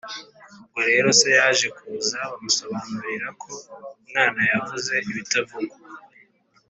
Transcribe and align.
ubwo 0.59 0.79
rero 0.89 1.07
se 1.19 1.27
yaje 1.37 1.67
kuza 1.77 2.17
bamusobanurira 2.31 3.27
ko 3.41 3.51
umwana 4.01 4.41
yavuze 4.51 4.93
ibitavugwa, 5.11 5.77